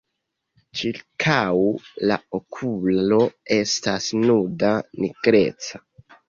[0.79, 1.57] Ĉirkaŭ
[2.11, 3.19] la okulo
[3.57, 4.73] estas nuda
[5.05, 6.17] nigreca haŭtaĵo.